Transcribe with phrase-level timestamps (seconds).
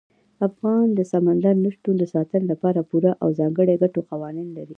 [0.47, 4.69] افغانستان د سمندر نه شتون د ساتنې لپاره پوره او ځانګړي ګټور قوانین لري.